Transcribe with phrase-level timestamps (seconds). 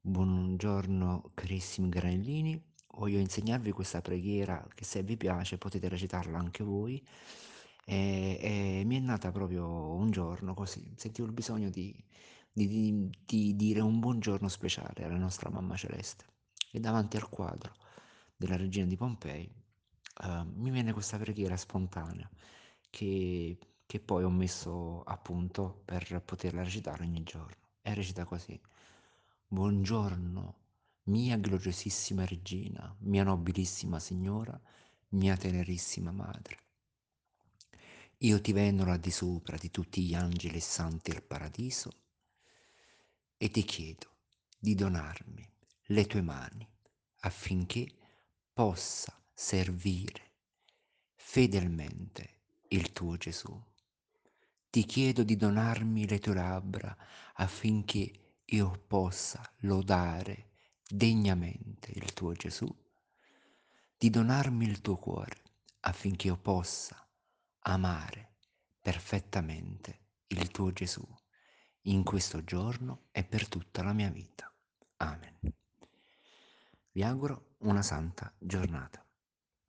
[0.00, 2.60] Buongiorno carissimi granellini,
[2.94, 7.04] voglio insegnarvi questa preghiera che se vi piace potete recitarla anche voi.
[7.84, 8.38] E,
[8.80, 11.94] e mi è nata proprio un giorno così, sentivo il bisogno di,
[12.52, 16.24] di- di- di dire un buongiorno speciale alla nostra mamma celeste.
[16.72, 17.74] E davanti al quadro
[18.36, 19.50] della regina di Pompei
[20.24, 22.28] eh, mi viene questa preghiera spontanea
[22.90, 27.56] che, che poi ho messo a punto per poterla recitare ogni giorno.
[27.82, 28.60] E recita così.
[29.50, 30.56] Buongiorno,
[31.04, 34.60] mia gloriosissima regina, mia nobilissima signora,
[35.12, 36.58] mia tenerissima madre.
[38.18, 41.90] Io ti venero al di sopra di tutti gli angeli e santi del paradiso
[43.38, 44.16] e ti chiedo
[44.58, 45.50] di donarmi
[45.84, 46.68] le tue mani
[47.20, 47.90] affinché
[48.52, 50.32] possa servire
[51.14, 53.58] fedelmente il tuo Gesù.
[54.68, 56.94] Ti chiedo di donarmi le tue labbra
[57.36, 60.50] affinché io possa lodare
[60.88, 62.66] degnamente il tuo Gesù,
[63.96, 65.42] di donarmi il tuo cuore
[65.80, 67.06] affinché io possa
[67.60, 68.36] amare
[68.80, 71.06] perfettamente il tuo Gesù
[71.82, 74.50] in questo giorno e per tutta la mia vita.
[74.96, 75.38] Amen.
[76.92, 79.07] Vi auguro una santa giornata.